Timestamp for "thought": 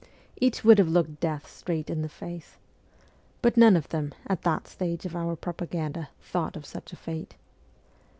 6.19-6.55